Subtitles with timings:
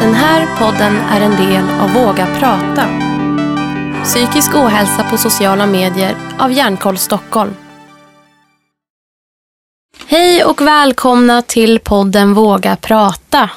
[0.00, 2.88] Den här podden är en del av Våga prata.
[4.04, 7.54] Psykisk ohälsa på sociala medier av Hjärnkoll Stockholm.
[10.06, 13.50] Hej och välkomna till podden Våga prata.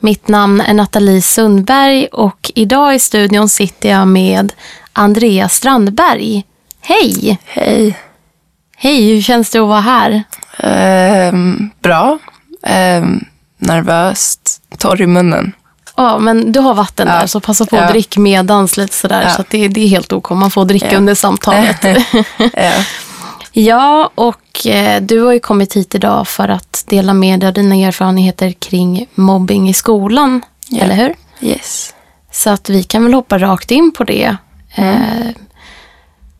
[0.00, 4.52] Mitt namn är Nathalie Sundberg och idag i studion sitter jag med
[4.92, 6.44] Andrea Strandberg.
[6.80, 7.38] Hej!
[7.44, 7.98] Hej.
[8.76, 10.22] Hej, hur känns det att vara här?
[10.58, 12.18] Ehm, bra.
[12.62, 13.24] Ehm,
[13.58, 14.62] nervöst.
[14.78, 15.52] Torr i munnen.
[15.98, 17.14] Ja, men du har vatten Ja.
[17.14, 17.88] där så passa på att Ja.
[17.90, 19.22] dricka medans lite sådär.
[19.22, 19.30] Ja.
[19.30, 20.30] Så det, det är helt ok.
[20.30, 21.76] Man får dricka under samtalet.
[22.54, 22.72] Ja.
[23.52, 27.52] ja, och eh, du har ju kommit hit idag för att dela med dig av
[27.54, 30.42] dina erfarenheter kring mobbing i skolan.
[30.68, 30.82] Ja.
[30.84, 31.14] Eller hur?
[31.40, 31.94] Yes.
[32.32, 34.36] Så att vi kan väl hoppa rakt in på det.
[34.74, 35.28] Eh,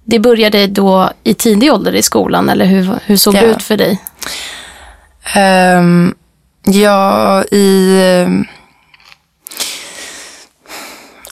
[0.04, 3.76] det började då i tidig ålder i skolan, eller hur, hur såg det ut för
[3.76, 3.98] dig?
[5.34, 6.14] Ehm,
[6.64, 7.98] ja, i...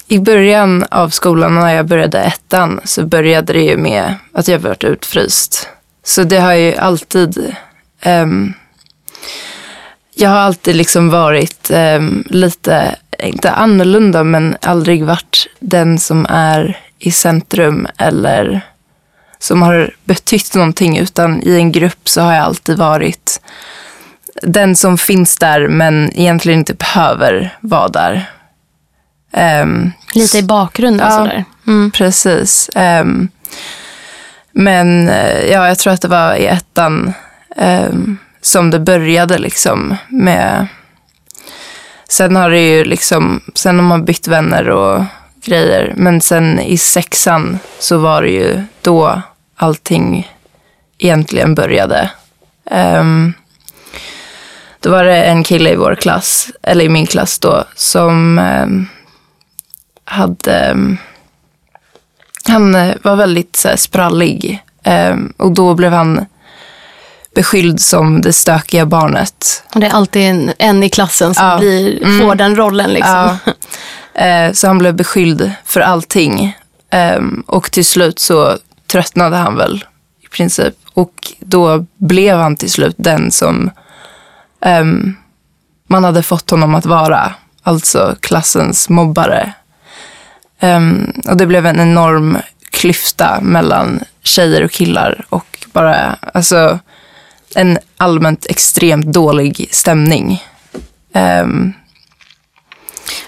[0.09, 4.58] I början av skolan när jag började ettan så började det ju med att jag
[4.58, 5.69] varit utfryst.
[6.05, 7.55] Så det har ju alltid...
[8.06, 8.55] Um,
[10.14, 16.81] jag har alltid liksom varit um, lite, inte annorlunda, men aldrig varit den som är
[16.98, 18.61] i centrum eller
[19.38, 20.98] som har betytt någonting.
[20.98, 23.41] Utan i en grupp så har jag alltid varit
[24.42, 28.31] den som finns där men egentligen inte behöver vara där.
[29.37, 31.17] Ehm, Lite i bakgrunden Ja.
[31.17, 31.45] sådär.
[31.67, 31.91] Mm.
[31.91, 32.70] Precis.
[32.75, 33.29] Ehm,
[34.53, 37.12] men eh, ja, jag tror att det var i ettan
[37.56, 40.67] ehm, som det började liksom med...
[42.09, 45.05] Sen har det ju liksom, sen har man bytt vänner och
[45.45, 45.93] grejer.
[45.97, 49.23] Men sen i sexan så var det ju då
[49.56, 50.33] allting
[50.98, 52.11] egentligen började.
[52.71, 53.33] Ehm,
[54.81, 58.87] då var det en kille i vår klass, eller i min klass då, som ehm,
[60.07, 60.53] hade...
[60.53, 60.99] ehm,
[62.49, 66.27] han eh, var väldigt så här, sprallig ehm, och då blev han
[67.34, 69.62] beskylld som det stökiga barnet.
[69.75, 71.59] Och det är alltid en, en i klassen som Ja.
[71.59, 72.21] blir, Mm.
[72.21, 72.93] får den rollen.
[72.93, 73.39] Liksom.
[73.45, 73.53] Ja.
[74.25, 76.56] Eh, så han blev beskylld för allting.
[76.91, 78.56] Ehm, och till slut så
[78.87, 79.84] tröttnade han väl
[80.25, 80.75] i princip.
[80.95, 83.71] Och då blev han till slut den som
[84.61, 85.16] ehm,
[85.89, 87.34] man hade fått honom att vara.
[87.62, 89.53] Alltså klassens mobbare.
[90.61, 92.39] Ehm, och det blev en enorm
[92.71, 95.25] klyfta mellan tjejer och killar.
[95.28, 96.78] Och bara, alltså
[97.55, 100.43] en allmänt extremt dålig stämning.
[101.15, 101.72] Ehm,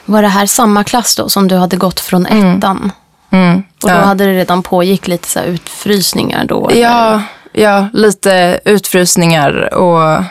[0.05, 2.93] Var det här samma klass då som du hade gått från ettan?
[3.31, 3.95] mm, Och då ja.
[4.01, 6.69] hade det redan pågick lite så utfrysningar då?
[6.69, 6.81] eller?
[6.81, 7.23] Ja,
[7.53, 10.25] ja, lite utfrysningar och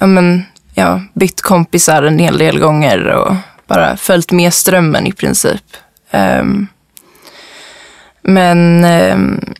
[0.00, 0.44] ja, men,
[0.74, 3.34] ja, bytt kompisar en hel del gånger och
[3.66, 5.62] bara följt med strömmen i princip.
[6.14, 6.68] Um,
[8.22, 9.54] men um,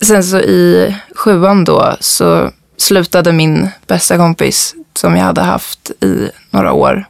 [0.00, 6.30] sen så i sjuan då så slutade min bästa kompis som jag hade haft i
[6.50, 7.04] några år.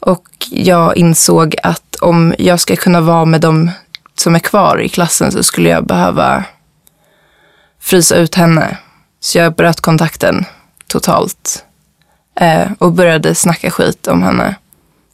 [0.00, 3.70] Och jag insåg att om jag ska kunna vara med dem
[4.14, 6.44] som är kvar i klassen så skulle jag behöva
[7.80, 8.78] frysa ut henne.
[9.20, 10.44] Så jag bröt kontakten
[10.86, 11.64] totalt.
[12.40, 14.54] Eh, och började snacka skit om henne.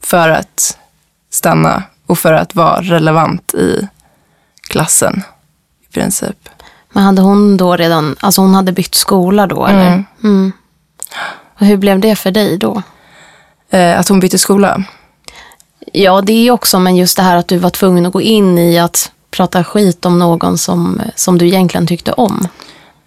[0.02, 0.78] För att
[1.30, 3.88] stanna och för att vara relevant i
[4.68, 5.22] klassen.
[5.88, 6.48] I princip.
[6.92, 9.86] Men hade hon då redan, alltså hon hade bytt skola då eller?
[9.86, 10.04] Mm.
[10.24, 10.52] Mm.
[11.58, 12.82] Och hur blev det för dig då?
[13.70, 14.84] Eh, att hon bytte skola.
[15.92, 18.58] Ja, det är också, men just det här att du var tvungen att gå in
[18.58, 22.48] i att prata skit om någon som, som du egentligen tyckte om.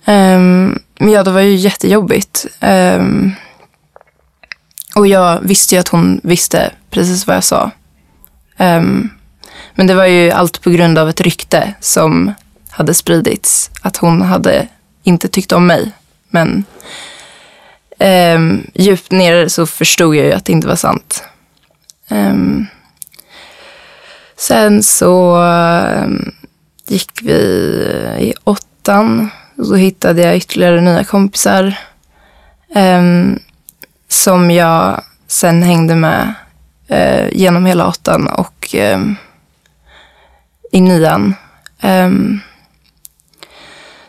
[0.06, 2.46] Um, men ja, det var ju jättejobbigt.
[2.60, 3.32] Ehm,
[4.96, 7.72] och jag visste ju att hon visste precis vad jag sa.
[8.58, 9.10] Um,
[9.76, 12.34] men det var ju allt på grund av ett rykte som
[12.70, 13.72] hade spridits.
[13.82, 14.68] Att hon hade
[15.04, 15.92] inte tyckt om mig.
[16.30, 16.66] Men
[18.36, 21.24] um, djupt ner så förstod jag ju att det inte var sant.
[22.10, 22.68] Um,
[24.38, 25.44] sen så
[26.88, 29.30] gick vi eh, i åttan.
[29.58, 31.76] Och då hittade jag ytterligare nya kompisar.
[34.08, 36.34] som jag sen hängde med
[36.94, 39.00] eh, genom hela åttan och eh,
[40.72, 41.36] i nian.
[41.82, 42.40] Ehm,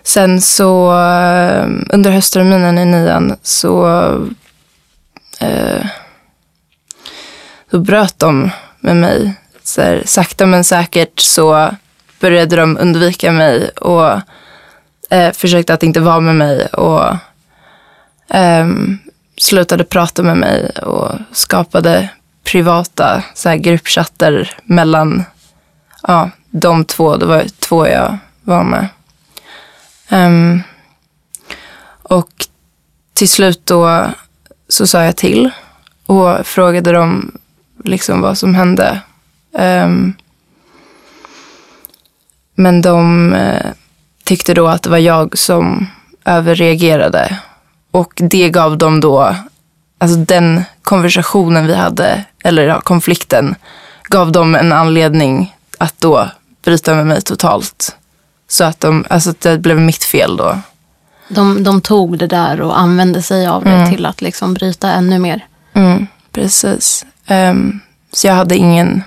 [0.03, 3.87] sen så eh, under höstterminen i nian så
[5.41, 5.87] eh,
[7.71, 8.51] bröt de
[8.81, 9.35] med mig.
[9.63, 11.71] Så här, sakta men säkert så
[12.21, 14.21] började de undvika mig och
[15.11, 17.17] eh, försökte att inte vara med mig och
[18.29, 18.99] ehm,
[19.37, 22.09] slutade prata med mig och skapade
[22.45, 25.25] privata så här, gruppchatter mellan
[26.03, 27.17] ja, de två.
[27.17, 28.89] Det var två jag var med.
[30.11, 30.63] Um,
[32.03, 32.31] och
[33.13, 34.11] till slut då
[34.69, 35.51] så sa jag till
[36.07, 37.39] och frågade dem
[37.85, 39.01] liksom vad som hände.
[39.53, 40.15] Um,
[42.55, 43.73] men de uh,
[44.25, 45.87] tyckte då att det var jag som
[46.25, 47.39] överreagerade.
[47.91, 49.37] Och det gav dem då,
[49.99, 53.55] alltså den konversationen vi hade, eller ja, konflikten,
[54.05, 56.31] gav dem en anledning att då
[56.65, 57.97] bryta med mig totalt.
[58.49, 60.59] Så att, de, alltså att det blev mitt fel då.
[61.29, 63.91] De, de tog det där och använde sig av det mm.
[63.91, 65.47] till att liksom bryta ännu mer.
[65.73, 67.07] Mm, precis.
[67.29, 67.81] Um,
[68.13, 69.03] så jag hade ingen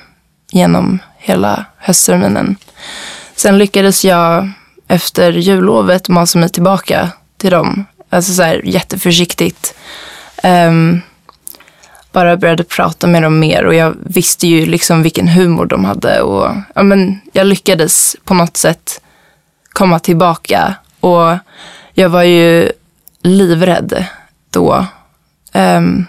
[0.51, 2.55] genom hela höstterminen.
[3.35, 4.51] Sen lyckades jag
[4.87, 7.85] efter jullovet masa mig tillbaka till dem.
[8.09, 9.75] Alltså så här jätteförsiktigt.
[10.43, 11.01] Um,
[12.11, 16.21] bara började prata med dem mer och jag visste ju liksom vilken humor de hade.
[16.21, 19.01] Och, ja, men jag lyckades på något sätt
[19.69, 20.75] komma tillbaka.
[20.99, 21.37] Och
[21.93, 22.71] jag var ju
[23.21, 24.05] livrädd
[24.49, 24.85] då.
[25.53, 26.05] Um,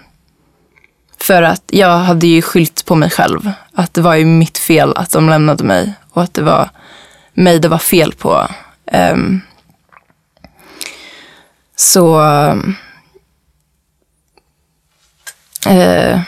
[1.21, 3.53] för att jag hade ju skylt på mig själv.
[3.75, 5.93] Att det var ju mitt fel att de lämnade mig.
[6.11, 6.71] Och att det var
[7.35, 8.49] mig det var fel på.
[9.13, 9.41] Um,
[11.77, 12.21] så...
[15.67, 16.21] Uh,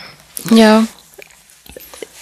[0.51, 0.85] ja.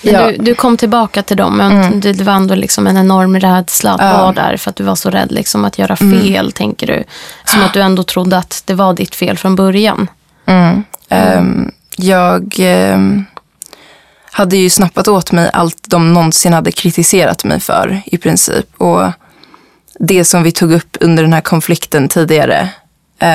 [0.01, 0.27] Ja.
[0.27, 2.01] Du, du, kom tillbaka till dem, men mm.
[2.01, 4.19] det, var ändå liksom en enorm rädsla att ja.
[4.19, 6.21] vara där för att du var så rädd liksom, att göra mm.
[6.21, 6.53] fel, mm.
[6.53, 7.05] tänker du.
[7.45, 10.09] Som att du ändå trodde att det var ditt fel från början.
[10.47, 10.85] Mm.
[11.11, 12.55] Um, jag
[12.95, 13.25] um,
[14.31, 18.67] hade ju snappat åt mig allt de någonsin hade kritiserat mig för i princip.
[18.77, 19.13] Och
[19.99, 22.69] det som vi tog upp under den här konflikten tidigare.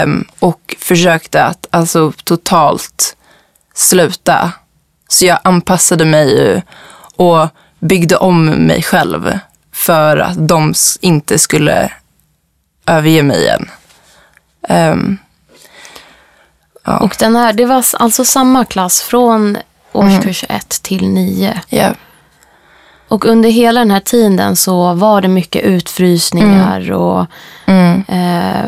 [0.03, 3.15] Um, och försökte att alltså totalt
[3.73, 4.51] sluta
[5.07, 6.63] så jag anpassade mig
[7.15, 7.47] och
[7.79, 9.39] byggde om mig själv
[9.71, 11.91] för att de inte skulle
[12.85, 13.69] överge mig igen.
[14.69, 15.17] Um,
[16.83, 16.97] ja.
[16.97, 19.57] Och den här, det var alltså samma klass från
[19.91, 20.59] årskurs 1 mm.
[20.81, 21.61] till 9.
[21.69, 21.93] Yeah.
[23.07, 26.97] Och under hela den här tiden så var det mycket utfrysningar mm.
[26.97, 27.25] och
[27.65, 28.03] mm.
[28.07, 28.65] Eh,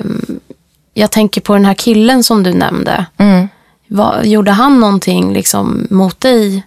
[0.94, 3.06] jag tänker på den här killen som du nämnde.
[3.18, 3.48] Mm.
[3.88, 6.64] Vad, gjorde han någonting liksom mot dig?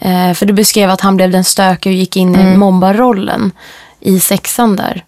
[0.00, 2.54] Eh, för du beskrev att han blev den stökiga och gick in mm.
[2.54, 3.52] i mobbarrollen
[4.00, 5.04] i sexan där.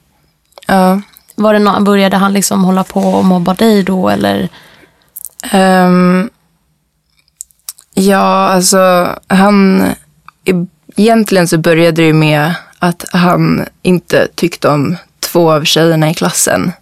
[0.67, 1.01] Ja.
[1.35, 4.49] Var det no började han liksom hålla på och mobba dig då eller?
[5.53, 6.31] Um,
[7.95, 9.87] ja, alltså han...
[10.97, 16.73] Egentligen så började det med att han inte tyckte om två av tjejerna i klassen.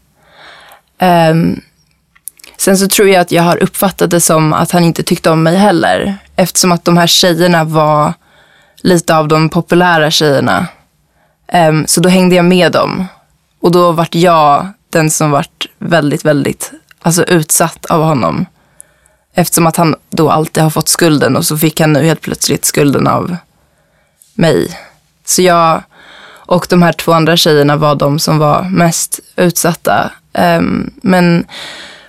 [1.01, 1.61] Um,
[2.57, 5.43] Sen så tror jag att jag har uppfattat det som att han inte tyckte om
[5.43, 6.19] mig heller.
[6.37, 8.13] Eftersom att de här tjejerna var
[8.77, 10.67] lite av de populära tjejerna.
[11.53, 13.07] Um, så då hängde jag med dem.
[13.61, 16.73] Och då vart jag den som vart väldigt, väldigt
[17.03, 18.47] alltså, utsatt av honom.
[19.35, 22.65] Eftersom att han då alltid har fått skulden och så fick han nu helt plötsligt
[22.65, 23.37] skulden av
[24.35, 24.79] mig.
[25.25, 25.83] Så jag
[26.47, 30.13] och de här två andra tjejerna var de som var mest utsatta.
[30.33, 31.47] Um, men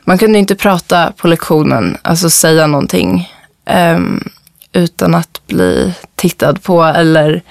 [0.08, 3.34] man kunde inte prata på lektionen, alltså säga någonting
[3.70, 4.30] um,
[4.74, 7.42] utan att bli tittad på eller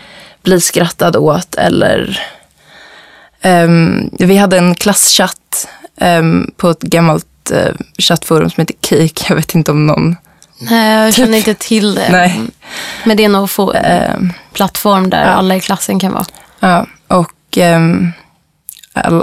[0.42, 1.54] bli skrattad åt.
[1.54, 2.20] Eller,
[3.44, 5.68] um, vi hade en klasschatt
[6.00, 9.24] um, på ett gammalt uh, chattforum som heter Kik.
[9.28, 10.16] Jag vet inte om någon
[10.58, 12.08] Nej, jag känner inte till det.
[12.10, 12.40] Nej.
[13.04, 15.30] Men det är nog få um, plattform där ja.
[15.30, 16.24] alla i klassen kan vara.
[16.60, 17.58] Ja, och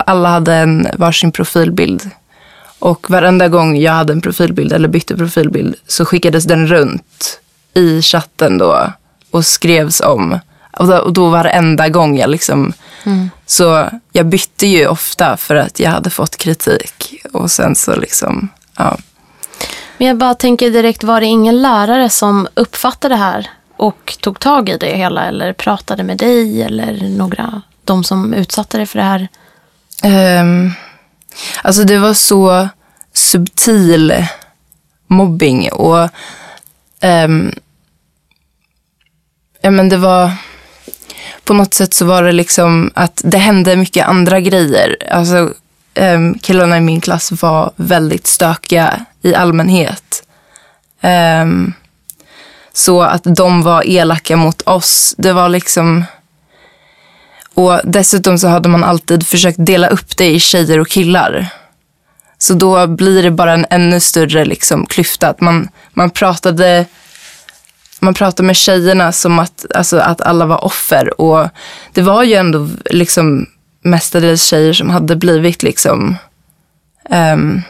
[0.05, 2.11] alla hade en varsin profilbild
[2.83, 7.39] och varenda gång jag hade en profilbild eller bytte profilbild så skickades den runt
[7.73, 8.91] i chatten då
[9.31, 10.39] och skrevs om.
[10.71, 12.73] Och då, och då varenda gång jag liksom...
[13.03, 13.29] Mm.
[13.45, 17.23] Så jag bytte ju ofta för att jag hade fått kritik.
[17.33, 18.97] Och sen så liksom, ja.
[19.97, 24.39] Men jag bara tänker direkt, var det ingen lärare som uppfattade det här och tog
[24.39, 28.99] tag i det hela eller pratade med dig eller några, de som utsatte dig för
[28.99, 29.27] det här?
[30.41, 30.73] Um,
[31.61, 32.69] Alltså det var så
[33.13, 34.25] subtil
[35.07, 36.09] mobbing och
[37.01, 37.53] um,
[39.61, 40.31] ja, men det var
[41.43, 44.97] på något sätt så var det liksom att det hände mycket andra grejer.
[45.11, 45.53] Alltså
[45.95, 50.23] um, killarna i min klass var väldigt stökiga i allmänhet.
[51.01, 51.73] Um,
[52.73, 56.05] så att de var elaka mot oss, det var liksom
[57.53, 61.50] och dessutom så hade man alltid försökt dela upp det i tjejer och killar.
[62.38, 65.27] Så då blir det bara en ännu större liksom, klyfta.
[65.27, 66.86] Att man, man, pratade,
[68.00, 71.22] man pratade med tjejerna som att, alltså, att alla var offer.
[71.22, 71.50] Och
[71.93, 73.45] det var ju ändå liksom
[73.81, 76.15] mestadels tjejer som hade blivit liksom
[77.10, 77.62] um,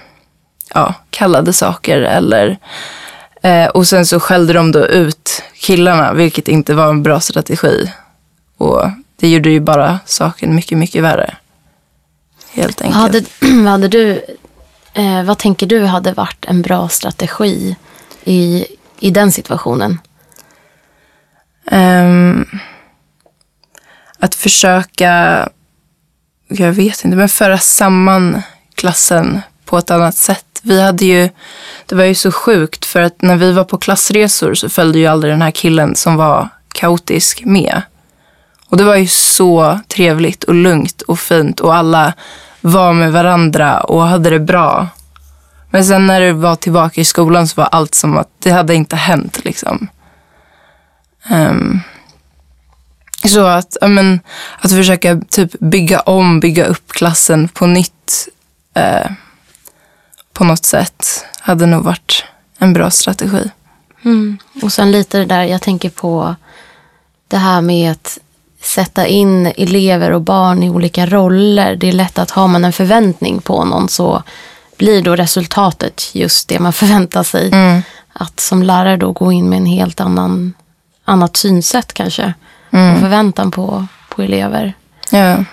[0.74, 2.58] ja, kallade saker eller
[3.46, 7.92] uh, och sen så skällde de då ut killarna, vilket inte var en bra strategi.
[8.58, 8.84] Och
[9.24, 11.36] det gjorde ju bara saken mycket, mycket värre.
[12.52, 12.98] Helt enkelt.
[13.42, 14.26] Hade, hade du,
[14.94, 17.76] eh, vad tänker du hade varit en bra strategi
[18.24, 18.66] i,
[19.00, 20.00] i den situationen?
[21.72, 22.46] Um,
[24.20, 25.50] att försöka,
[26.48, 28.42] jag vet inte, men föra samman
[28.76, 30.60] klassen på ett annat sätt.
[30.64, 31.30] Vi hade ju,
[31.86, 35.08] det var ju så sjukt för att när vi var på klassresor så följde ju
[35.08, 37.82] aldrig den här killen som var kaotisk med.
[38.74, 42.14] Och det var ju så trevligt och lugnt och fint och alla
[42.62, 44.88] var med varandra och hade det bra.
[45.70, 48.76] Men sen när det var tillbaka i skolan så var allt som att det hade
[48.76, 49.88] inte hänt liksom.
[51.32, 51.82] Um,
[53.26, 54.20] så att, men,
[54.60, 58.28] att försöka typ bygga om, bygga upp klassen på nytt
[58.78, 59.12] uh,
[60.34, 62.26] på något sätt hade nog varit
[62.58, 63.52] en bra strategi.
[64.06, 64.38] Mm.
[64.62, 66.36] Och sen lite det där, jag tänker på
[67.28, 68.20] det här med att
[68.64, 71.76] sätta in elever och barn i olika roller.
[71.76, 74.24] Det är lätt att har man en förväntning på någon så
[74.78, 77.52] blir då resultatet just det man förväntar sig.
[77.52, 77.82] Mm.
[78.14, 80.54] Att som lärare då gå in med en helt annan
[81.06, 82.34] annat synsätt kanske.
[82.72, 82.94] Mm.
[82.94, 84.74] Och förväntan på, på elever.
[85.10, 85.44] Ja.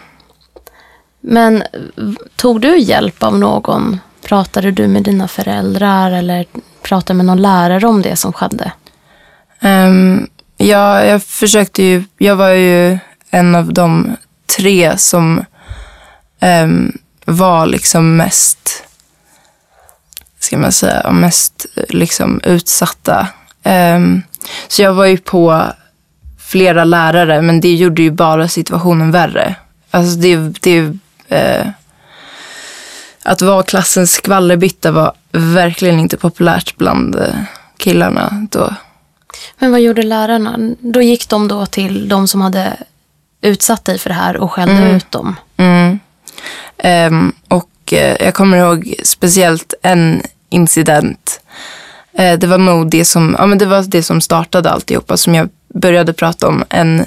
[1.20, 1.62] Men
[2.36, 4.00] tog du hjälp av någon?
[4.22, 6.46] Pratade du med dina föräldrar eller
[6.82, 8.72] pratade med någon lärare om det som skedde?
[9.60, 10.28] Um,
[10.60, 12.04] ja, jag försökte ju.
[12.18, 12.98] Jag var ju
[13.30, 14.16] en av de
[14.56, 15.44] tre som
[16.40, 18.84] um, var liksom mest
[20.38, 23.28] ska man säga, mest liksom utsatta.
[23.64, 24.22] Um,
[24.68, 25.62] så jag var ju på
[26.38, 29.54] flera lärare, men det gjorde ju bara situationen värre.
[29.90, 30.80] Alltså det, det,
[31.32, 31.70] uh,
[33.22, 37.34] att vara klassens skvallerbytta var verkligen inte populärt bland eh,
[37.76, 38.74] killarna då.
[39.58, 40.74] Men vad gjorde lärarna?
[40.80, 42.76] Då gick de då till de som hade
[43.40, 44.96] utsatt dig för det här och skällde mm.
[44.96, 45.36] ut dem?
[45.56, 45.98] Mm.
[46.84, 51.40] Um, och uh, jag kommer ihåg speciellt en incident.
[52.20, 55.34] Uh, det var nog det som, ja, men det var det som startade alltihopa som
[55.34, 56.64] jag började prata om.
[56.68, 57.06] En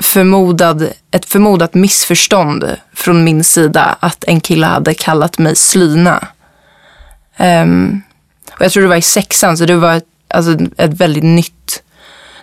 [0.00, 6.28] förmodad, ett förmodat missförstånd från min sida att en kille hade kallat mig slyna.
[7.38, 8.02] Um,
[8.50, 11.82] och jag tror det var i sexan, så det var ett, alltså, ett väldigt nytt,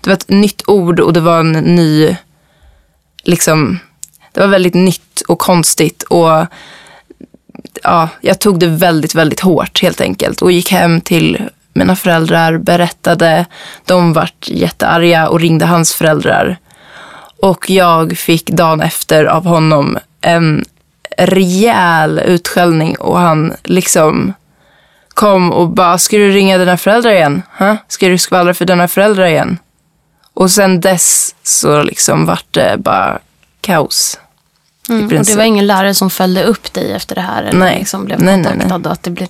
[0.01, 2.15] det var ett nytt ord och det var en ny,
[3.23, 3.79] liksom,
[4.33, 6.45] det var väldigt nytt och konstigt och
[7.83, 12.57] ja, jag tog det väldigt, väldigt hårt helt enkelt och gick hem till mina föräldrar,
[12.57, 13.45] berättade.
[13.85, 16.57] De vart jättearga och ringde hans föräldrar.
[17.41, 20.65] Och jag fick dagen efter av honom en
[21.17, 24.33] rejäl utskällning och han liksom
[25.19, 27.41] kom och bara, ska du ringa dina föräldrar igen?
[27.57, 27.75] Huh?
[27.87, 29.57] Ska du skvallra för dina föräldrar igen?
[30.33, 33.19] Och sen dess så liksom vart det bara
[33.61, 34.19] kaos.
[34.89, 37.43] Mm, och det var ingen lärare som följde upp dig efter det här?
[37.43, 37.79] Eller nej.
[37.79, 38.91] liksom blev nej, nej, nej.
[38.91, 39.27] att det blev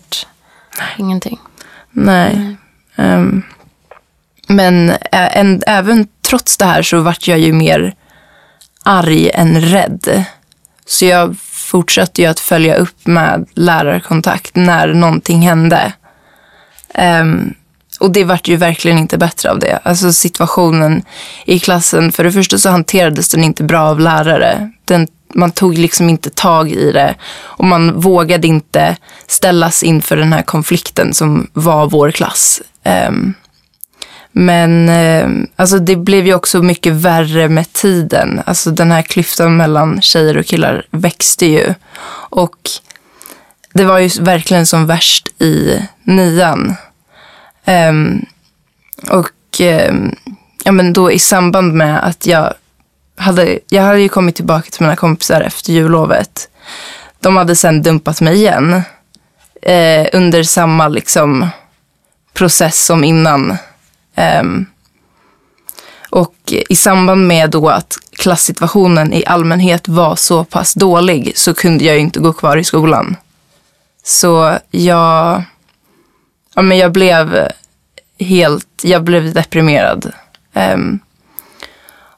[0.97, 1.39] ingenting?
[1.91, 2.57] Nej.
[2.95, 3.19] Mm.
[3.19, 3.43] Um,
[4.47, 7.95] men en, även trots det här så vart jag ju mer
[8.83, 10.25] arg än rädd.
[10.85, 11.37] Så jag
[11.69, 15.93] fortsatte jag att följa upp med lärarkontakt när någonting hände.
[17.21, 17.53] Um,
[17.99, 19.79] och det vart ju verkligen inte bättre av det.
[19.83, 21.03] Alltså situationen
[21.45, 24.71] i klassen, för det första så hanterades den inte bra av lärare.
[24.85, 28.97] Den, man tog liksom inte tag i det och man vågade inte
[29.27, 32.61] ställas inför den här konflikten som var vår klass.
[33.09, 33.33] Um,
[34.39, 38.41] men eh, alltså det blev ju också mycket värre med tiden.
[38.45, 41.73] Alltså den här klyftan mellan tjejer och killar växte ju.
[42.29, 42.57] Och
[43.73, 46.75] det var ju verkligen som värst i nian.
[47.65, 48.25] Um,
[49.09, 50.15] och um,
[50.63, 52.53] ja, men då i samband med att jag
[53.17, 56.49] hade, jag hade ju kommit tillbaka till mina kompisar efter jullovet.
[57.19, 58.81] De hade sen dumpat mig igen.
[59.61, 61.47] Eh, under samma liksom
[62.33, 63.57] process som innan.
[64.15, 64.65] Um,
[66.09, 66.35] och
[66.69, 71.99] i samband med då att klassituationen i allmänhet var så pass dålig så kunde jag
[71.99, 73.15] inte gå kvar i skolan.
[74.03, 75.43] Så jag,
[76.55, 77.47] ja, men jag blev
[78.19, 80.11] helt, jag blev deprimerad.
[80.53, 80.99] Um,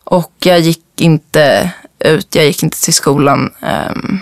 [0.04, 3.54] och jag gick inte ut, jag gick inte till skolan.
[3.62, 4.22] Um,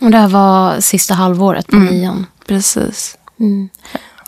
[0.00, 2.26] och det här var sista halvåret på mm, nian?
[2.46, 3.18] Precis.
[3.40, 3.68] Mm.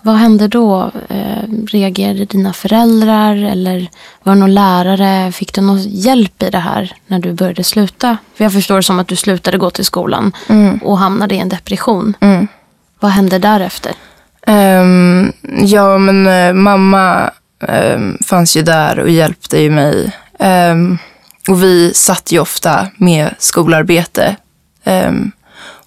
[0.02, 0.90] Vad hände då?
[1.09, 3.90] Eh, reagerade dina föräldrar eller
[4.23, 5.32] var det någon lärare?
[5.32, 8.16] Fick du någon hjälp i det här när du började sluta?
[8.35, 10.32] För jag förstår det som att du slutade gå till skolan
[10.82, 12.14] och hamnade i en depression.
[12.21, 12.49] Mm.
[13.00, 13.92] Vad hände därefter?
[14.47, 15.32] Ehm,
[15.62, 17.30] ja, men eh, mamma
[17.68, 20.12] ehm, fanns ju där och hjälpte ju mig.
[20.38, 20.99] Ehm,
[21.49, 24.37] och vi satt ju ofta med skolarbete.
[24.85, 25.32] Ehm,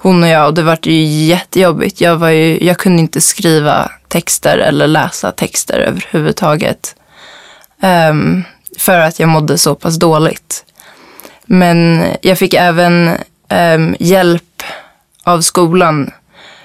[0.05, 2.01] hon och jag och det var ju jättejobbigt.
[2.01, 6.95] Jag, var ju, jag kunde inte skriva texter eller läsa texter överhuvudtaget.
[7.81, 8.43] Um,
[8.77, 10.65] för att jag mådde så pass dåligt.
[11.45, 13.17] Men jag fick även
[13.49, 14.63] um, hjälp
[15.23, 16.11] av skolan.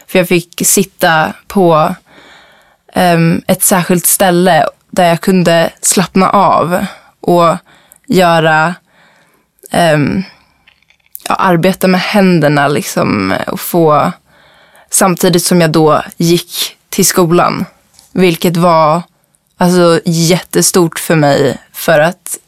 [0.07, 1.95] För jag fick sitta på
[2.95, 6.87] um, ett särskilt ställe där jag kunde slappna av
[7.21, 7.57] och
[8.07, 8.75] göra
[11.31, 14.13] ja, arbeta med händerna liksom och få
[14.91, 17.65] samtidigt som jag då gick till skolan.
[18.13, 19.03] Vilket var
[19.57, 22.39] alltså jättestort för mig för att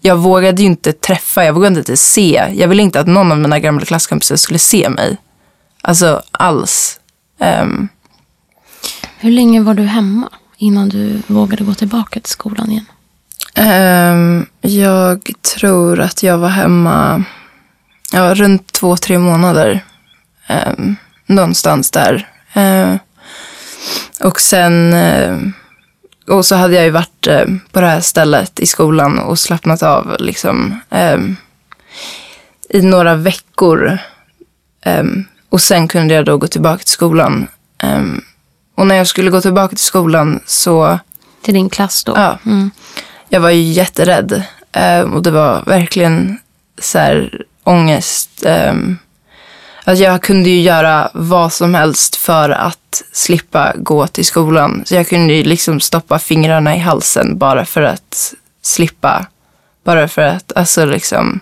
[0.00, 2.52] jag vågade ju inte träffa, jag vågade inte se.
[2.54, 5.16] Jag ville inte att någon av mina gamla klasskompisar skulle se mig.
[5.82, 7.00] Alltså alls.
[7.40, 7.88] Ehm,
[9.18, 12.86] Hur länge var du hemma innan du vågade gå tillbaka till skolan igen?
[13.54, 17.24] ehm, jag tror att jag var hemma
[18.12, 19.84] ja, runt två, tre månader.
[20.48, 20.96] Um,
[21.26, 22.28] någonstans där.
[22.52, 22.98] Ehm,
[24.20, 24.92] och sen...
[24.92, 25.52] ehm,
[26.28, 29.82] och så hade jag ju varit eh, på det här stället i skolan och slappnat
[29.82, 31.36] av liksom, ehm,
[32.68, 33.98] i några veckor.
[34.82, 37.46] Ehm, och sen kunde jag då gå tillbaka till skolan.
[38.74, 40.98] Och när jag skulle gå tillbaka till skolan så
[41.42, 42.12] Till din klass då?
[42.16, 42.38] Ja.
[42.46, 42.70] Mm.
[43.28, 44.42] jag var ju jätterädd.
[45.12, 46.38] Och det var verkligen
[46.78, 48.44] så här ångest.
[48.46, 48.98] Um,
[49.84, 54.82] att jag kunde ju göra vad som helst för att slippa gå till skolan.
[54.86, 59.26] Så jag kunde ju liksom stoppa fingrarna i halsen bara för att slippa.
[59.84, 61.40] Bara för att, alltså liksom.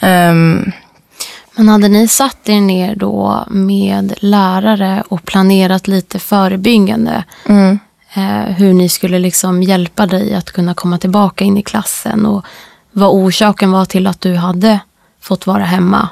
[0.00, 0.72] ehm,
[1.54, 7.78] Men hade ni satt er ner då med lärare och planerat lite förebyggande mm,
[8.14, 12.44] eh, hur ni skulle liksom hjälpa dig att kunna komma tillbaka in i klassen och
[12.92, 14.80] vad orsaken var till att du hade
[15.20, 16.08] fått vara hemma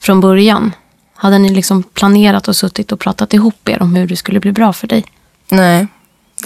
[0.00, 0.72] från början?
[1.14, 4.52] Hade ni liksom planerat och suttit och pratat ihop er om hur det skulle bli
[4.52, 5.04] bra för dig?
[5.48, 5.86] nej,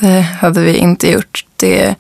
[0.01, 1.45] det hade vi inte gjort.
[1.57, 1.95] Det,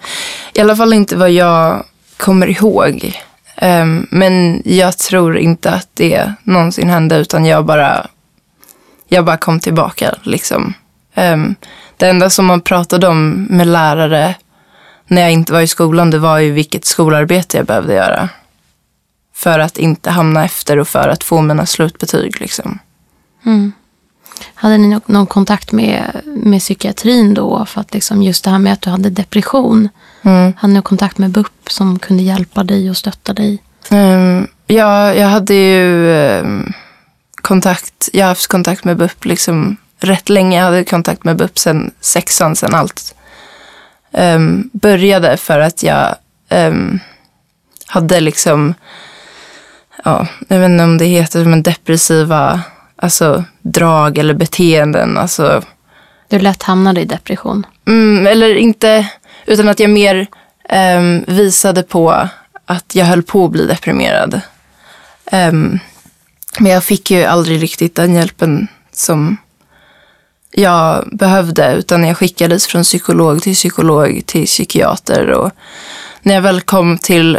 [0.54, 1.84] I alla fall inte vad jag
[2.16, 3.20] kommer ihåg.
[3.62, 8.06] Um, men jag tror inte att det någonsin hände utan jag bara,
[9.08, 10.14] jag bara kom tillbaka.
[10.22, 10.74] Liksom.
[11.14, 11.54] Um,
[11.96, 14.34] det enda som man pratade om med lärare
[15.10, 18.28] när jag inte var i skolan det var ju vilket skolarbete jag behövde göra.
[19.34, 22.40] För att inte hamna efter och för att få mina slutbetyg.
[22.40, 22.78] Liksom.
[24.54, 27.66] Hade ni nå- någon kontakt med, med psykiatrin då?
[27.66, 29.88] För att liksom just det här med att du hade depression.
[30.22, 30.52] Mm.
[30.56, 33.58] Hade ni kontakt med BUP som kunde hjälpa dig och stötta dig?
[33.90, 36.72] Um, ja, jag hade ju ehm,
[37.34, 40.58] kontakt, jag har haft kontakt med BUP liksom rätt länge.
[40.58, 43.14] Jag hade kontakt med BUP sen sexan, sen allt
[44.12, 46.14] ehm, började för att jag
[46.48, 47.00] ehm,
[47.86, 48.74] hade liksom,
[50.04, 52.60] ja, jag vet inte om det heter men depressiva
[52.96, 55.18] alltså, drag eller beteenden.
[55.18, 55.62] Alltså,
[56.28, 57.66] Du lätt hamnade i depression.
[57.86, 59.08] Mm, eller inte,
[59.46, 60.26] utan att jag mer
[60.68, 62.28] ehm, visade på
[62.66, 64.40] att jag höll på att bli deprimerad.
[66.58, 69.36] Men jag fick ju aldrig riktigt den hjälpen som
[70.50, 71.74] jag behövde.
[71.74, 75.30] Utan jag skickades från psykolog till psykolog till psykiater.
[75.30, 75.50] Och
[76.22, 77.38] när jag väl kom till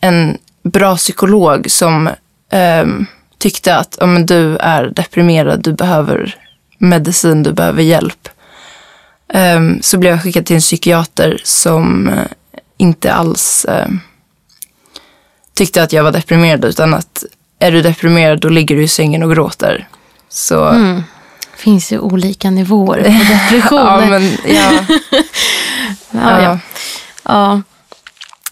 [0.00, 2.08] en bra psykolog som
[2.50, 3.06] ehm,
[3.38, 6.36] tyckte att om du är deprimerad, du behöver
[6.78, 8.28] medicin, du behöver hjälp.
[9.32, 12.14] Ehm, så blev jag skickad till en psykiater som eh,
[12.76, 13.88] inte alls eh,
[15.54, 17.24] tyckte att jag var deprimerad utan att
[17.58, 19.88] är du deprimerad då ligger du i sängen och gråter.
[20.28, 21.02] Så Mm
[21.56, 23.78] finns ju olika nivåer på depression.
[23.86, 24.72] ja, men ja,
[26.10, 26.58] ja, ja.
[27.22, 27.62] ja.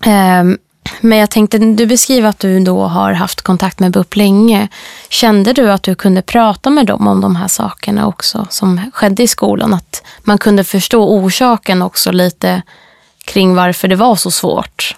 [0.04, 0.58] Ehm,
[1.00, 4.68] men jag tänkte, du beskriver att du då har haft kontakt med BUP länge.
[5.08, 9.22] Kände du att du kunde prata med dem om de här sakerna också som skedde
[9.22, 9.74] i skolan?
[9.74, 12.62] Att man kunde förstå orsaken också lite
[13.24, 14.96] kring varför det var så svårt?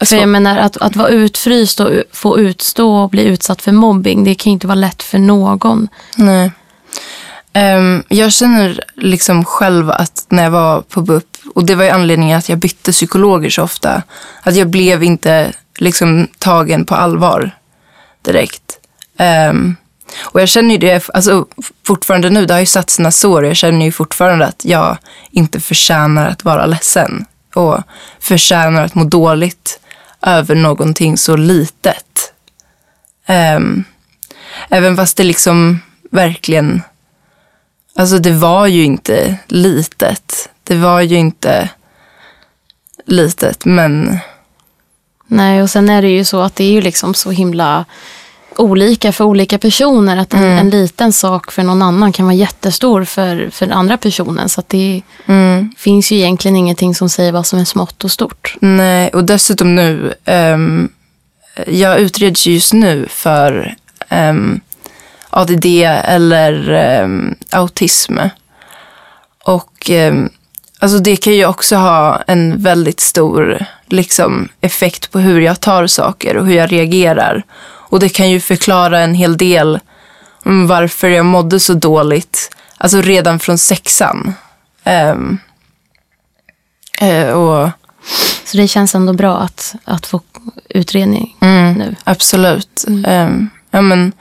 [0.00, 4.24] För jag menar att, att vara utfryst och få utstå och bli utsatt för mobbing,
[4.24, 5.88] det kan ju inte vara lätt för någon.
[6.16, 6.50] Nej.
[7.54, 11.90] Um, jag känner liksom själv att när jag var på BUP, och det var ju
[11.90, 14.02] anledningen att jag bytte psykologer så ofta,
[14.42, 17.50] att jag blev inte liksom tagen på allvar
[18.22, 18.78] direkt.
[19.50, 19.76] Um,
[20.20, 21.46] och jag känner ju det alltså,
[21.86, 23.46] fortfarande nu, det har ju satt sina sår.
[23.46, 24.98] Jag känner ju fortfarande att jag
[25.30, 27.24] inte förtjänar att vara ledsen.
[27.54, 27.78] Och
[28.20, 29.80] förtjänar att må dåligt
[30.22, 32.32] över någonting så litet.
[33.56, 33.84] Um,
[34.68, 35.80] även fast det liksom
[36.12, 36.82] verkligen,
[37.96, 40.48] alltså det var ju inte litet.
[40.64, 41.68] Det var ju inte
[43.06, 44.18] litet, men...
[45.26, 47.84] Nej, och sen är det ju så att det är ju liksom så himla
[48.56, 50.16] olika för olika personer.
[50.16, 50.58] Att en, mm.
[50.58, 54.48] en liten sak för någon annan kan vara jättestor för, för andra personen.
[54.48, 55.74] Så att det mm.
[55.78, 58.56] finns ju egentligen ingenting som säger vad som är smått och stort.
[58.60, 60.14] Nej, och dessutom nu.
[60.24, 60.88] Um,
[61.66, 63.76] jag utreds just nu för
[64.10, 64.60] um,
[65.32, 65.66] ADD
[66.04, 66.70] eller
[67.02, 68.18] um, autism.
[69.44, 69.90] Och
[70.78, 75.86] alltså det kan ju också ha en väldigt stor liksom, effekt på hur jag tar
[75.86, 77.42] saker och hur jag reagerar.
[77.92, 79.78] Och det kan ju förklara en hel del
[80.44, 82.56] om varför jag mådde så dåligt.
[82.76, 84.34] Alltså redan från sexan.
[84.84, 85.38] Um,
[87.02, 87.70] uh, och,
[88.44, 90.20] så det känns ändå bra att, att få
[90.68, 91.96] utredning mm, nu?
[92.04, 92.84] Absolut.
[92.88, 93.28] Mm.
[93.28, 94.12] Um, ja, men,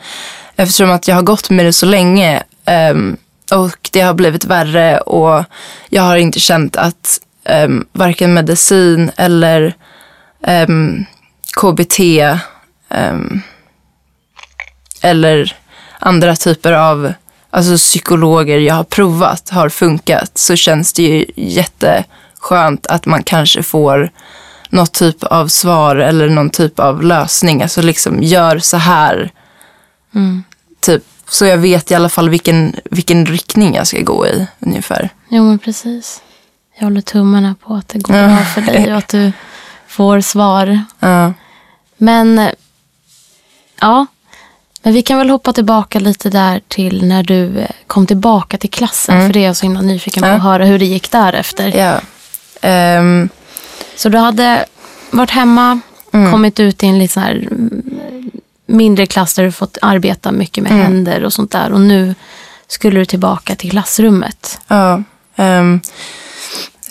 [0.55, 2.43] eftersom att jag har gått med det så länge
[2.91, 3.17] um,
[3.51, 5.43] och det har blivit värre och
[5.89, 7.19] jag har inte känt att
[7.65, 9.75] um, varken medicin eller
[10.43, 11.05] ehm,
[11.61, 11.99] KBT
[15.01, 15.55] eller
[15.99, 17.13] andra typer av
[17.49, 23.63] alltså psykologer jag har provat har funkat så känns det ju jätteskönt att man kanske
[23.63, 24.11] får
[24.69, 27.61] något typ av svar eller någon typ av lösning.
[27.61, 29.31] Alltså liksom gör så här.
[30.15, 30.43] Mm.
[30.79, 35.09] Typ, så jag vet i alla fall vilken, vilken riktning jag ska gå i ungefär.
[35.29, 36.21] Jo men precis.
[36.77, 39.31] Jag håller tummarna på att det går bra för dig och att du
[39.87, 40.83] får svar.
[40.99, 41.33] Ja.
[41.97, 42.49] Men
[43.79, 44.05] ja,
[44.83, 49.15] men vi kan väl hoppa tillbaka lite där till när du kom tillbaka till klassen.
[49.15, 49.27] Mm.
[49.27, 50.33] För det är jag så himla nyfiken på ja.
[50.33, 51.77] att höra hur det gick därefter.
[51.77, 52.01] Ja.
[52.99, 53.29] Um.
[53.95, 54.65] Så du hade
[55.11, 55.79] varit hemma,
[56.13, 56.31] mm.
[56.31, 57.47] kommit ut i en lite så här
[58.71, 60.83] mindre klass där du fått arbeta mycket med mm.
[60.83, 61.71] händer och sånt där.
[61.71, 62.15] Och nu
[62.67, 64.59] skulle du tillbaka till klassrummet.
[64.67, 65.03] Ja.
[65.35, 65.81] Um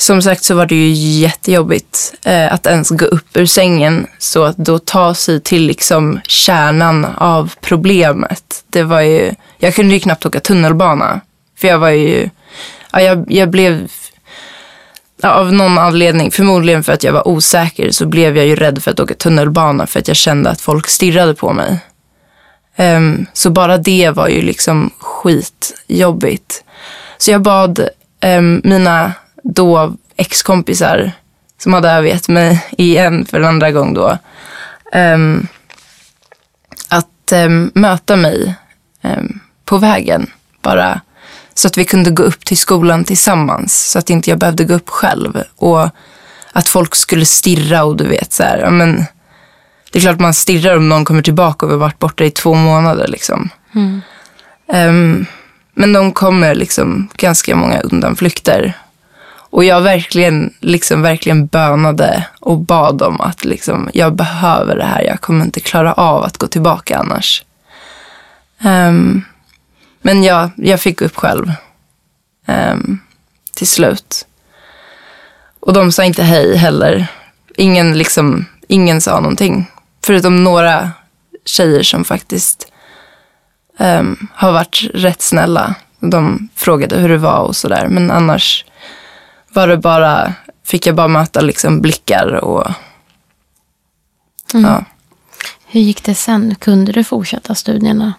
[0.00, 0.88] som sagt så var det ju
[1.20, 4.06] jättejobbigt eh, att ens gå upp ur sängen.
[4.18, 8.64] Så att då ta sig till liksom kärnan av problemet.
[8.70, 11.20] Det var ju, jag kunde ju knappt åka tunnelbana.
[11.58, 12.30] För jag var ju,
[12.92, 13.88] ja, jag, jag blev,
[15.22, 18.90] av någon anledning, förmodligen för att jag var osäker, så blev jag ju rädd för
[18.90, 21.78] att åka tunnelbana för att jag kände att folk stirrade på mig.
[22.76, 26.64] Um, så bara det var ju liksom skitjobbigt.
[27.18, 27.88] Så jag bad
[28.24, 31.12] um, mina då ex-kompisar
[31.58, 34.18] som hade övergett mig igen för en andra gång då.
[34.94, 35.46] Um,
[36.88, 38.54] att um, möta mig
[39.02, 40.30] um, på vägen
[40.62, 41.00] bara.
[41.60, 43.90] Så att vi kunde gå upp till skolan tillsammans.
[43.90, 45.42] Så att inte jag behövde gå upp själv.
[45.56, 45.88] Och
[46.52, 49.04] att folk skulle stirra och du vet så här, men
[49.92, 52.30] det är klart man stirrar om någon kommer tillbaka och vi har varit borta i
[52.30, 53.48] två månader liksom.
[53.74, 54.00] Mm.
[54.66, 55.26] Um,
[55.74, 58.72] men de kommer liksom ganska många undanflykter.
[59.28, 65.02] Och jag verkligen, liksom, verkligen bönade och bad om att liksom, jag behöver det här.
[65.02, 67.44] Jag kommer inte klara av att gå tillbaka annars.
[68.64, 69.24] Um,
[70.02, 71.52] men ja, jag fick upp själv.
[72.46, 73.00] Um,
[73.54, 74.26] till slut.
[75.60, 77.06] Och de sa inte hej heller.
[77.56, 79.70] Ingen, liksom, ingen sa någonting.
[80.04, 80.90] Förutom några
[81.44, 82.72] tjejer som faktiskt
[83.78, 85.74] um, har varit rätt snälla.
[85.98, 87.88] De frågade hur det var och sådär.
[87.88, 88.64] Men annars
[89.52, 90.34] var det bara,
[90.64, 92.70] fick jag bara möta liksom blickar och
[94.54, 94.70] mm.
[94.70, 94.84] ja.
[95.66, 96.54] Hur gick det sen?
[96.54, 98.12] Kunde du fortsätta studierna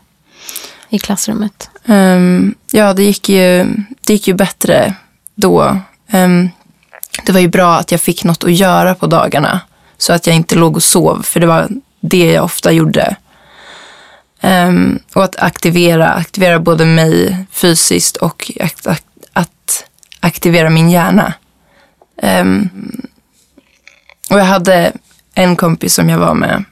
[0.90, 1.71] i klassrummet?
[1.86, 3.66] Um, ja, det gick, ju,
[4.02, 4.94] det gick ju bättre
[5.36, 5.78] då.
[6.14, 6.50] Um,
[7.26, 9.60] det var ju bra att jag fick något att göra på dagarna.
[9.98, 13.16] Så att jag inte låg och sov, för det var det jag ofta gjorde.
[14.42, 19.86] Um, och att aktivera, aktivera både mig fysiskt och att, att, att
[20.20, 21.34] aktivera min hjärna.
[22.22, 22.70] Um,
[24.30, 24.92] och jag hade
[25.34, 26.64] en kompis som jag var med.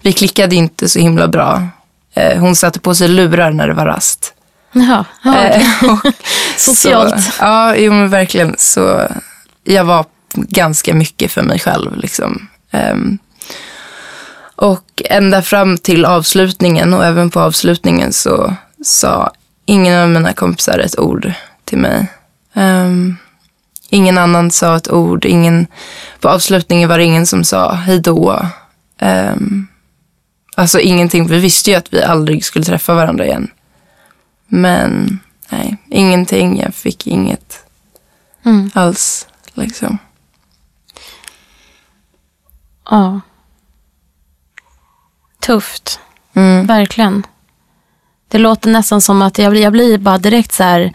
[0.00, 1.68] Vi klickade inte så himla bra.
[2.16, 4.34] Uh, hon satte på sig lurar när det var rast.
[4.72, 5.98] Jaha, uh,
[6.56, 7.22] Socialt.
[7.22, 8.54] Så, ja, jo, men verkligen.
[8.58, 9.08] Så
[9.64, 11.96] jag var ganska mycket för mig själv.
[11.96, 12.48] Liksom.
[12.70, 13.18] Um,
[14.56, 19.32] och ända fram till avslutningen och även på avslutningen så sa
[19.66, 21.32] ingen av mina kompisar ett ord
[21.64, 22.06] till mig.
[22.54, 23.16] Um,
[23.88, 25.24] ingen annan sa ett ord.
[25.24, 25.66] Ingen,
[26.20, 28.46] på avslutningen var det ingen som sa hej då.
[29.00, 29.68] Um,
[30.54, 33.50] Alltså ingenting, vi visste ju att vi aldrig skulle träffa varandra igen.
[34.46, 36.60] Men nej, ingenting.
[36.60, 37.58] Jag fick inget
[38.44, 38.70] Mm.
[38.74, 39.28] alls.
[39.54, 39.98] Liksom.
[42.90, 43.20] Ja.
[45.40, 46.00] Tufft.
[46.34, 46.66] Mm.
[46.66, 47.26] Verkligen.
[48.28, 50.92] Det låter nästan som att jag blir, jag blir bara direkt så här.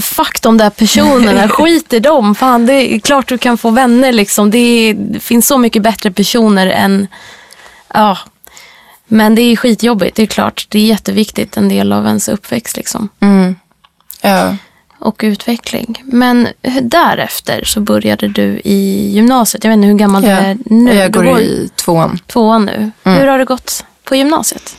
[0.00, 2.34] Fuck de där personerna, skit i dem.
[2.34, 4.12] Fan, det är klart du kan få vänner.
[4.12, 4.50] Liksom.
[4.50, 7.06] Det, är, det finns så mycket bättre personer än...
[7.94, 8.18] Ja.
[9.08, 10.66] Men det är skitjobbigt, det är klart.
[10.68, 13.08] Det är jätteviktigt, en del av ens uppväxt liksom.
[13.20, 13.56] Mm.
[14.20, 14.56] Ja.
[14.98, 16.02] och utveckling.
[16.04, 16.48] Men
[16.82, 19.64] därefter så började du i gymnasiet.
[19.64, 20.36] Jag vet inte hur gammal du ja.
[20.36, 20.94] är nu.
[20.94, 22.18] Jag Du går i tvåan.
[22.26, 22.90] tvåan nu.
[23.04, 24.76] Hur har det gått på gymnasiet?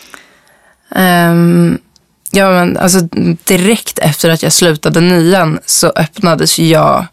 [0.96, 1.78] Ehm,
[2.32, 3.00] ja, men alltså
[3.44, 7.06] direkt efter att jag slutade nian så öppnades jag.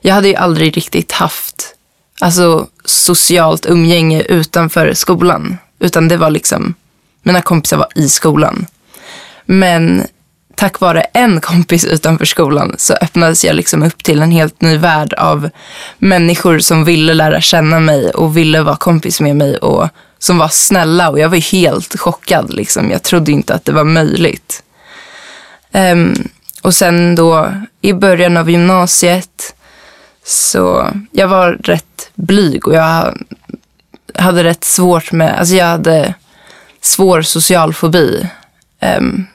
[0.00, 1.74] Jag hade ju aldrig riktigt haft
[2.20, 5.58] alltså, socialt umgänge utanför skolan.
[5.78, 6.74] Utan det var liksom,
[7.22, 8.66] mina kompisar var i skolan.
[9.44, 10.06] Men
[10.54, 14.76] tack vare en kompis utanför skolan så öppnades jag liksom upp till en helt ny
[14.76, 15.50] värld av
[15.98, 20.48] människor som ville lära känna mig och ville vara kompis med mig och som var
[20.48, 22.54] snälla och jag var helt chockad.
[22.54, 22.90] Liksom.
[22.90, 24.62] Jag trodde inte att det var möjligt.
[25.72, 26.28] Um,
[26.62, 29.54] och sen då i början av gymnasiet
[30.24, 33.18] så jag var rätt blyg och jag
[34.18, 36.14] hade rätt svårt med, alltså jag hade
[36.80, 38.26] svår social fobi.
[38.80, 39.26] Ehm,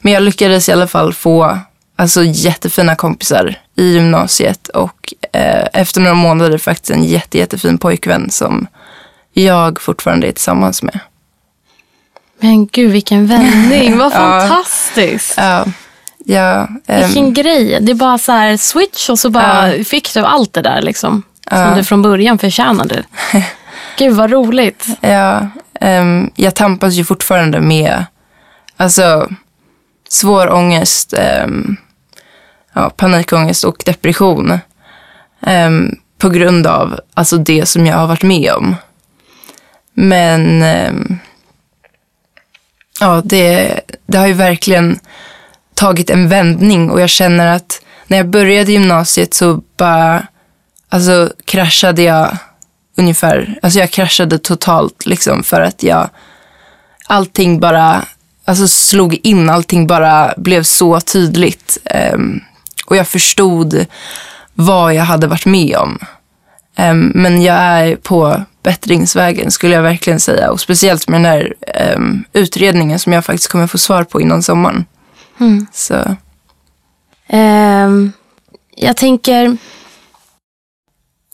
[0.00, 1.58] men jag lyckades i alla fall få
[1.96, 8.30] alltså, jättefina kompisar i gymnasiet och eh, efter några månader faktiskt en jätte, jättefin pojkvän
[8.30, 8.66] som
[9.32, 11.00] jag fortfarande är tillsammans med.
[12.40, 14.18] Men gud vilken vändning, vad Ja.
[14.18, 15.34] fantastiskt.
[15.36, 15.64] Ja,
[16.24, 17.78] ja, ehm, Vilken grej.
[17.80, 21.22] Det är bara så här switch och så bara fick du allt det där liksom.
[21.50, 23.04] Som du från början förtjänade.
[23.98, 24.86] Gud vad roligt.
[25.00, 25.48] ja,
[25.80, 28.04] um, jag tampas ju fortfarande med
[28.76, 29.28] alltså,
[30.08, 31.76] svår ångest, um,
[32.72, 34.58] ja, panikångest och depression.
[35.40, 38.76] Um, på grund av alltså, det som jag har varit med om.
[39.94, 41.18] Men um,
[43.00, 44.98] ja, det, det har ju verkligen
[45.74, 50.26] tagit en vändning och jag känner att när jag började gymnasiet så bara
[50.88, 52.36] alltså, kraschade jag
[52.96, 53.58] ungefär.
[53.62, 56.10] Alltså jag kraschade totalt liksom för att jag
[57.06, 58.04] allting bara
[58.44, 61.78] alltså slog in, allting bara blev så tydligt.
[61.84, 62.40] Ehm,
[62.86, 63.86] och jag förstod
[64.54, 65.98] vad jag hade varit med om.
[66.76, 70.50] Ehm, men jag är på bättringsvägen skulle jag verkligen säga.
[70.50, 74.42] Och speciellt med den här ehm, utredningen som jag faktiskt kommer få svar på innan
[74.42, 74.84] sommaren.
[75.72, 76.16] Så
[77.26, 78.12] Ehm,
[78.76, 79.56] jag tänker,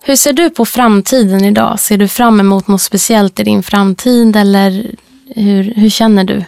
[0.03, 1.81] hur ser du på framtiden idag?
[1.81, 4.95] Ser du fram emot något speciellt i din framtid eller
[5.37, 6.45] hur, hur känner du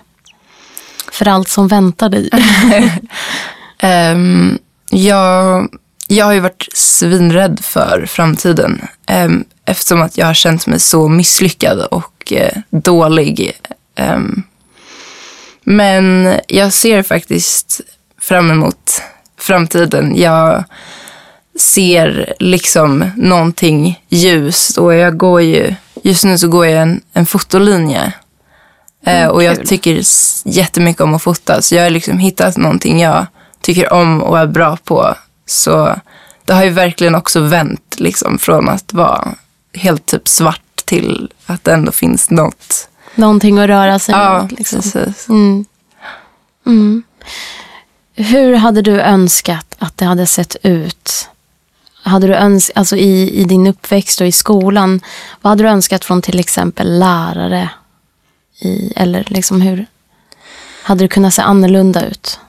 [1.13, 2.31] för allt som väntar dig?
[3.79, 4.59] Ehm,
[4.91, 5.69] jag,
[6.09, 8.89] jag har ju varit svinrädd för framtiden
[9.25, 13.53] um, eftersom att jag har känt mig så misslyckad och eh, dålig.
[13.95, 14.43] Ehm,
[15.65, 17.81] men jag ser faktiskt
[18.21, 19.03] fram emot
[19.39, 20.17] framtiden.
[20.17, 20.65] Jag
[21.59, 27.27] ser liksom någonting ljust och jag går ju, just nu så går jag en, en
[27.27, 28.13] fotolinje.
[29.07, 29.67] Eh, och jag kul.
[29.67, 30.03] tycker
[30.45, 31.63] jättemycket om att fota.
[31.63, 33.27] Så jag har liksom hittat någonting jag
[33.61, 35.15] tycker om och är bra på.
[35.47, 35.97] Så
[36.45, 39.29] det har ju verkligen också vänt liksom från att vara
[39.75, 42.89] helt typ svart till att det ändå finns något.
[43.15, 44.53] Någonting att röra sig Ja, mot.
[44.53, 44.81] Liksom.
[44.83, 45.29] precis.
[45.29, 45.65] Mm.
[46.67, 47.03] Mm.
[48.15, 51.29] Hur hade du önskat att det hade sett ut?
[52.03, 55.01] Hade du öns alltså i, I din uppväxt och i skolan,
[55.41, 57.71] vad hade du önskat från till exempel lärare?
[58.61, 59.87] I, eller liksom hur
[60.83, 62.41] hade det kunnat se annorlunda ut?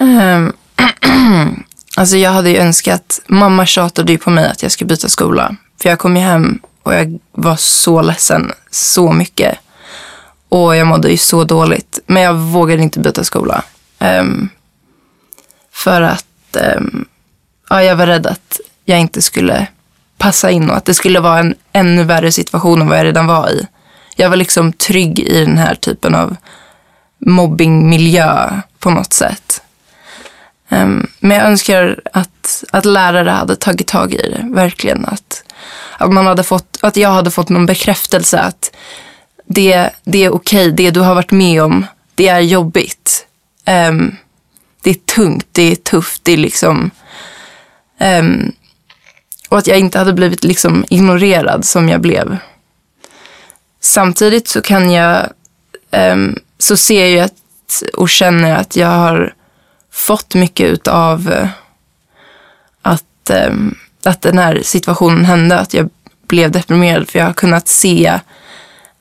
[0.00, 0.52] Um,
[1.96, 5.56] alltså jag hade ju önskat, mamma tjatade ju på mig att jag skulle byta skola.
[5.82, 9.58] För jag kom ju hem och jag var så ledsen, så mycket.
[10.48, 11.98] Och jag mådde ju så dåligt.
[12.06, 13.62] Men jag vågade inte byta skola.
[13.98, 14.48] Um,
[15.72, 17.04] för att um,
[17.70, 19.66] ja, jag var rädd att jag inte skulle
[20.18, 23.26] passa in och att det skulle vara en ännu värre situation än vad jag redan
[23.26, 23.66] var i.
[24.16, 26.36] Jag var liksom trygg i den här typen av
[27.18, 29.62] mobbingmiljö på något sätt.
[30.68, 35.04] Um, men jag önskar att, att lärare hade tagit tag i det, verkligen.
[35.04, 35.44] Att,
[35.98, 38.76] att, man hade fått, att jag hade fått någon bekräftelse att
[39.46, 43.26] det, det är okej, det du har varit med om, det är jobbigt.
[43.88, 44.16] Um,
[44.82, 46.90] det är tungt, det är tufft, det är liksom...
[48.00, 48.52] Um,
[49.48, 52.36] och att jag inte hade blivit liksom ignorerad som jag blev.
[53.80, 55.28] Samtidigt så kan jag
[55.90, 59.34] um, så ser jag att, och känner att jag har
[59.92, 61.48] fått mycket utav
[62.82, 65.58] att, um, att den här situationen hände.
[65.58, 65.90] Att jag
[66.26, 68.20] blev deprimerad för jag har kunnat se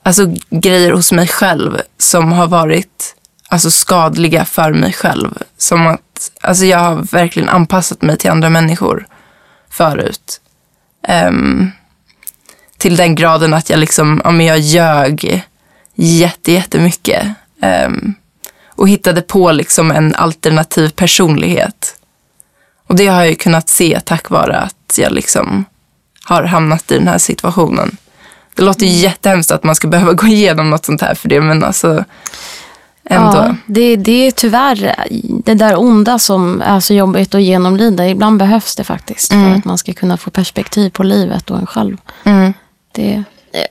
[0.03, 3.15] alltså, grejer hos mig själv som har varit
[3.47, 5.37] alltså, skadliga för mig själv.
[5.57, 9.07] Som att alltså, jag har verkligen anpassat mig till andra människor
[9.77, 10.41] förut.
[11.27, 11.71] Um,
[12.77, 15.43] till den graden att jag liksom, ja, men jag ljög
[15.95, 17.27] jätte, jättemycket.
[17.87, 18.15] Um,
[18.67, 21.95] och hittade på liksom en alternativ personlighet.
[22.87, 25.65] Och det har jag ju kunnat se tack vare att jag liksom
[26.23, 27.97] har hamnat i den här situationen.
[28.55, 31.41] Det låter ju jättehemskt att man ska behöva gå igenom något sånt här för det,
[31.41, 32.05] men alltså
[33.09, 33.37] ändå.
[33.37, 34.95] Ja, det, det är tyvärr
[35.45, 38.07] det där onda som är så jobbigt att genomlida.
[38.07, 39.51] Ibland behövs det faktiskt Mm.
[39.51, 41.97] för att man ska kunna få perspektiv på livet och en själv.
[42.23, 42.53] Mm.
[42.91, 43.23] Det,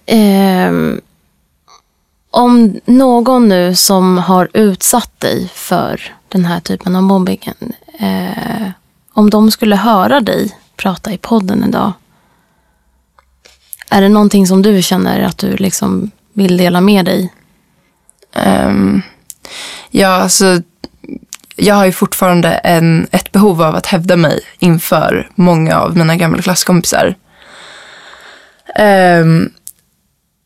[0.06, 1.00] ehm,
[2.30, 8.68] om någon nu som har utsatt dig för den här typen av mobbingen, eh,
[9.12, 11.92] om de skulle höra dig prata i podden idag,
[13.90, 17.32] är det någonting som du känner att du liksom vill dela med dig?
[18.32, 19.02] Ehm,
[19.90, 20.60] ja, alltså,
[21.56, 26.16] jag har ju fortfarande en, ett behov av att hävda mig inför många av mina
[26.16, 27.14] gamla klasskompisar.
[28.74, 29.50] Ehm,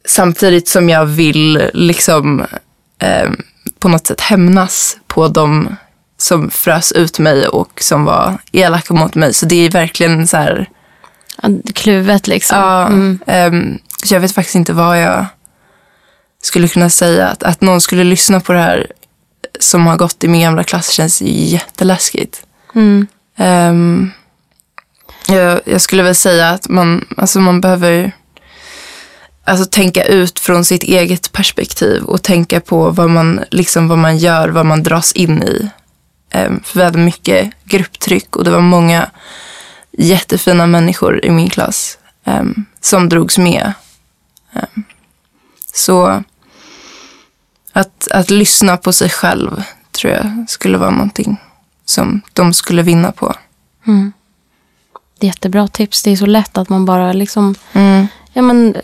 [0.07, 2.47] samtidigt som jag vill liksom
[2.99, 3.37] ehm,
[3.79, 5.77] på något sätt hämnas på dem
[6.19, 9.35] som frös ut mig och som var elaka mot mig.
[9.35, 10.69] Så det är verkligen så här,
[11.75, 12.59] Kluvet liksom.
[12.59, 13.19] Ja, Mm.
[13.27, 15.27] ehm, så jag vet faktiskt inte vad jag
[16.42, 17.29] skulle kunna säga.
[17.29, 18.92] Att, att någon skulle lyssna på det här
[19.61, 22.42] som har gått i min gamla klass känns jätteläskigt.
[22.74, 23.07] Mm.
[23.37, 24.11] Ehm,
[25.26, 28.12] jag, jag skulle väl säga att man, alltså man behöver
[29.44, 34.18] alltså tänka ut från sitt eget perspektiv och tänka på vad man, liksom vad man
[34.18, 35.70] gör, vad man dras in i.
[36.31, 39.11] Ehm, för vi hade mycket grupptryck och det var många
[39.90, 43.72] jättefina människor i min klass ehm, som drogs med.
[44.53, 44.85] Ehm,
[45.81, 46.23] så
[47.73, 49.62] att, att lyssna på sig själv
[49.93, 51.37] tror jag skulle vara någonting
[51.85, 53.35] som de skulle vinna på.
[55.21, 56.03] Jättebra tips.
[56.03, 58.07] Det är så lätt att man bara liksom, Mm.
[58.33, 58.77] ja men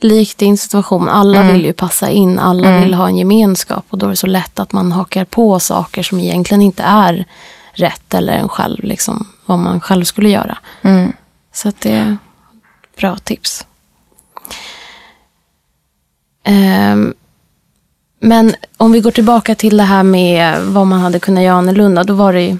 [0.00, 1.52] likt din situation, alla Mm.
[1.52, 4.60] vill ju passa in, alla vill ha en gemenskap och då är det så lätt
[4.60, 7.24] att man hakar på saker som egentligen inte är
[7.72, 10.58] rätt eller en själv, liksom, vad man själv skulle göra.
[10.82, 11.12] Mm.
[11.52, 12.16] Så att det är
[12.96, 13.66] bra tips.
[16.44, 17.14] Ehm,
[18.20, 22.04] men om vi går tillbaka till det här med vad man hade kunnat göra annorlunda.
[22.04, 22.58] Då var det ju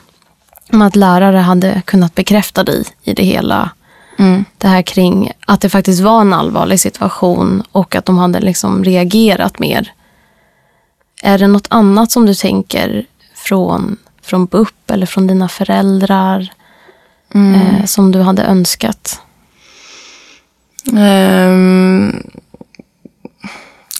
[0.70, 3.70] att lärare hade kunnat bekräfta dig i det hela.
[4.18, 4.44] Mm.
[4.58, 8.84] Det här kring att det faktiskt var en allvarlig situation och att de hade liksom
[8.84, 9.92] reagerat mer.
[11.22, 16.52] Är det något annat som du tänker från, från BUP eller från dina föräldrar
[17.34, 19.20] eh, som du hade önskat?
[20.84, 21.00] Ja,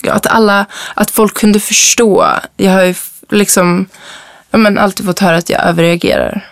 [0.07, 2.27] att alla, att folk kunde förstå.
[2.57, 2.95] Jag har ju
[3.29, 3.85] liksom,
[4.51, 6.47] ja, men alltid fått höra att jag överreagerar.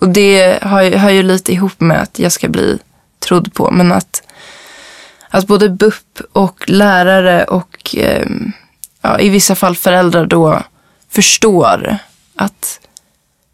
[0.00, 2.78] Och det hör, hör ju lite ihop med att jag ska bli
[3.18, 3.70] trodd på.
[3.70, 4.22] Men att,
[5.28, 8.26] att både BUP och lärare och eh,
[9.00, 10.62] ja, i vissa fall föräldrar då
[11.08, 11.98] förstår
[12.36, 12.80] att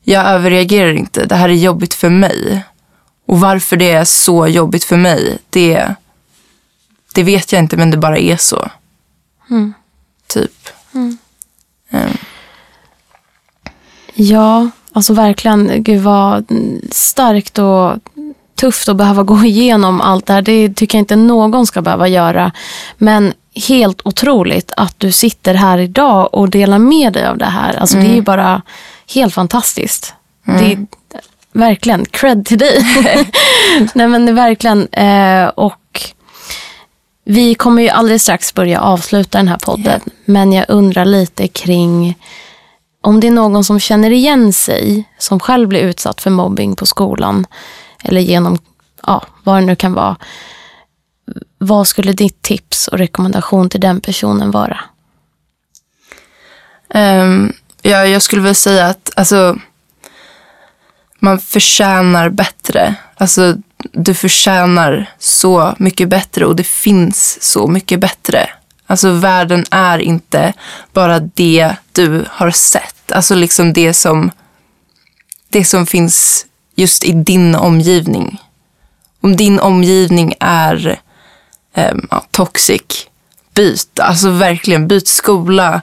[0.03, 1.25] jag överreagerar inte.
[1.25, 2.63] Det här är jobbigt för mig.
[3.27, 5.95] Och varför det är så jobbigt för mig, det,
[7.15, 8.69] det vet jag inte, men det bara är så.
[10.27, 10.69] Typ.
[11.91, 12.17] Ehm,
[14.19, 15.83] Ja, alltså verkligen.
[15.83, 16.45] Gud vad
[16.91, 17.93] starkt och
[18.61, 20.43] tufft att behöva gå igenom allt det här.
[20.43, 22.53] Det tycker jag inte någon ska behöva göra.
[22.99, 23.33] Men
[23.69, 27.75] helt otroligt att du sitter här idag och delar med dig av det här.
[27.77, 28.63] Alltså det är ju bara
[29.15, 30.15] helt fantastiskt.
[30.45, 30.87] Det är
[31.53, 32.85] verkligen cred till dig.
[33.95, 34.89] Nej men det är verkligen.
[34.89, 36.01] Eh, och
[37.29, 40.01] vi kommer ju alldeles strax börja avsluta den här podden.
[40.25, 42.19] Men jag undrar lite kring
[43.01, 46.87] om det är någon som känner igen sig, som själv blir utsatt för mobbing på
[46.87, 47.47] skolan,
[48.05, 48.59] eller genom,
[49.07, 50.17] ja, vad det nu kan vara.
[51.59, 54.81] Vad skulle ditt tips och rekommendation till den personen vara?
[56.89, 57.53] ehm,
[57.83, 59.59] ja, jag skulle väl säga att alltså,
[61.19, 62.95] man förtjänar bättre.
[63.17, 63.57] Alltså,
[63.93, 68.51] du förtjänar så mycket bättre och det finns så mycket bättre.
[68.87, 70.53] Alltså världen är inte
[70.93, 73.13] bara det du har sett.
[73.13, 74.31] Alltså liksom det som,
[75.49, 78.41] det som finns just i din omgivning.
[79.21, 80.99] Om din omgivning är
[81.75, 83.07] eh, ja, toxic,
[83.55, 84.01] byt.
[84.01, 85.81] Alltså verkligen, byt skola,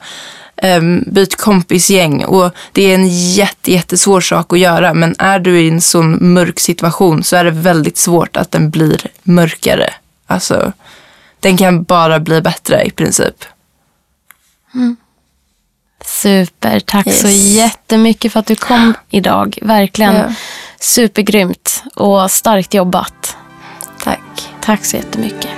[0.64, 2.26] um, byt kompisgäng.
[2.26, 4.94] Och det är en jätte, jättesvår sak att göra.
[4.94, 8.70] Men är du i en sån mörk situation så är det väldigt svårt att den
[8.70, 9.94] blir mörkare.
[10.28, 10.74] Alltså,
[11.40, 13.46] den kan bara bli bättre i princip.
[14.74, 14.96] Mm.
[16.06, 16.80] Super.
[16.80, 17.22] Tack yes.
[17.22, 19.58] så jättemycket för att du kom idag.
[19.62, 20.34] Verkligen ja.
[20.80, 23.38] supergrymt och starkt jobbat.
[24.04, 24.50] Tack.
[24.62, 25.52] Tack så jättemycket.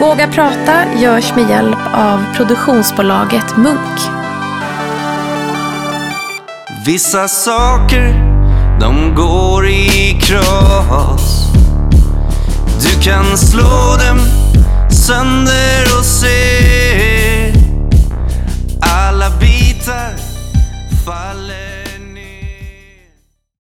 [0.00, 4.00] Våga prata görs med hjälp av produktionsbolaget Munk.
[6.86, 8.14] Vissa saker,
[8.80, 11.44] de går i kras.
[12.82, 14.20] Du kan slå dem
[14.90, 17.52] sönder och se
[18.80, 20.23] alla bitar